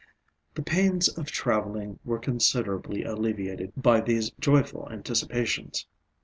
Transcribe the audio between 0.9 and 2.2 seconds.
of travelling were